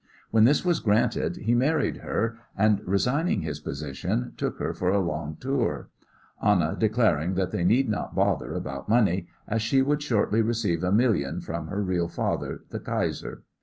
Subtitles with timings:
[0.31, 4.99] When this was granted he married her, and, resigning his position, took her for a
[4.99, 5.91] long tour,
[6.43, 10.91] Anna declaring that they need not bother about money, as she would shortly receive a
[10.91, 13.43] million from her real father, the Kaiser.